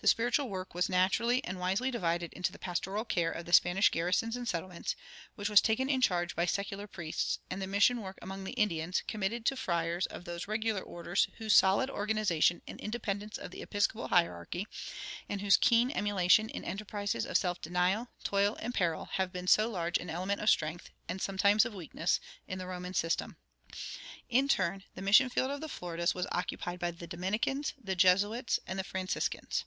[0.00, 3.88] The spiritual work was naturally and wisely divided into the pastoral care of the Spanish
[3.88, 4.94] garrisons and settlements,
[5.34, 9.02] which was taken in charge by "secular" priests, and the mission work among the Indians,
[9.08, 14.08] committed to friars of those "regular" orders whose solid organization and independence of the episcopal
[14.08, 14.68] hierarchy,
[15.26, 19.70] and whose keen emulation in enterprises of self denial, toil, and peril, have been so
[19.70, 23.36] large an element of strength, and sometimes of weakness, in the Roman system.
[24.28, 28.60] In turn, the mission field of the Floridas was occupied by the Dominicans, the Jesuits,
[28.66, 29.64] and the Franciscans.